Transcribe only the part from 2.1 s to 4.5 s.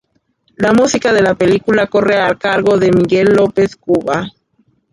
a cargo de Miguel López Cubas.